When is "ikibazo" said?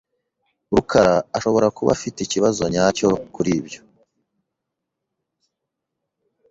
2.21-2.61